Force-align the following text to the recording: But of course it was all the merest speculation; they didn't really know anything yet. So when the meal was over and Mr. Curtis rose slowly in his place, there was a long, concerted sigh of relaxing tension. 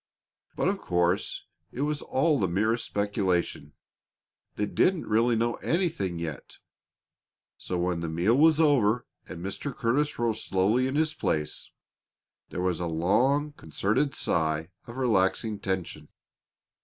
But 0.55 0.67
of 0.67 0.79
course 0.79 1.43
it 1.71 1.81
was 1.81 2.01
all 2.01 2.39
the 2.39 2.47
merest 2.47 2.85
speculation; 2.85 3.73
they 4.55 4.65
didn't 4.65 5.05
really 5.05 5.35
know 5.35 5.57
anything 5.57 6.17
yet. 6.17 6.57
So 7.59 7.77
when 7.77 7.99
the 8.01 8.09
meal 8.09 8.35
was 8.35 8.59
over 8.59 9.05
and 9.29 9.45
Mr. 9.45 9.77
Curtis 9.77 10.17
rose 10.17 10.43
slowly 10.43 10.87
in 10.87 10.95
his 10.95 11.13
place, 11.13 11.69
there 12.49 12.61
was 12.61 12.79
a 12.79 12.87
long, 12.87 13.51
concerted 13.51 14.15
sigh 14.15 14.71
of 14.87 14.97
relaxing 14.97 15.59
tension. 15.59 16.09